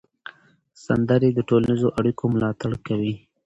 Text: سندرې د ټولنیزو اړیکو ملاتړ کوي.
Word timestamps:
سندرې 0.85 1.29
د 1.33 1.39
ټولنیزو 1.49 1.87
اړیکو 1.99 2.23
ملاتړ 2.33 2.71
کوي. 2.87 3.13